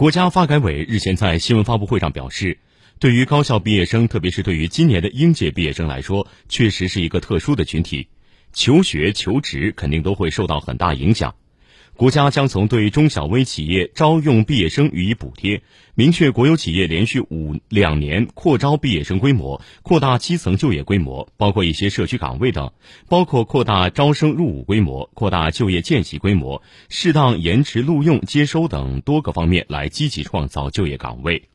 [0.00, 2.56] 国家发改委日前在新闻发布会上表示，
[2.98, 8.08] 对于高校毕业生，特别是对于今年的应届毕业生来说，确实是一个特殊的群体，
[8.54, 11.34] 求学求职肯定都会受到很大影响。
[12.00, 15.60] 国家将从对中小微企业招用毕业生予以补贴，
[15.94, 22.72] 明确国有企业连续五两年扩招毕业生规模，扩大基层就业规模，包括一些社区岗位等，
[23.06, 31.48] 包括扩大招生入伍规模、扩大就业见习规模、适当延迟录用接收等多个方面来积极创造就业岗位。